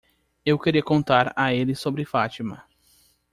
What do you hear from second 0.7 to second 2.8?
contar a ele sobre Fátima.